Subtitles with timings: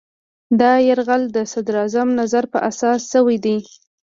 [0.59, 3.57] دا یرغل د صدراعظم نظر په اساس شوی دی.